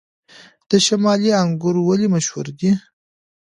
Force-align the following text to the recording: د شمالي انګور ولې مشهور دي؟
د 0.69 0.71
شمالي 0.85 1.31
انګور 1.41 1.75
ولې 1.87 2.07
مشهور 2.15 2.47
دي؟ 2.59 2.71